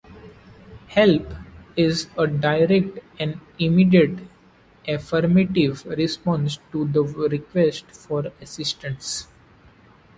[0.87, 1.31] "Help"
[1.77, 4.17] is a direct and immediate
[4.87, 9.27] affirmative response to the request for assistance.